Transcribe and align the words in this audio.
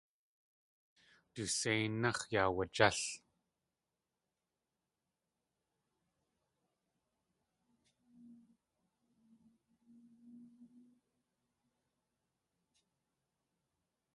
Du 1.35 1.43
séináx̲ 1.57 2.21
yaawajél. 2.33 2.97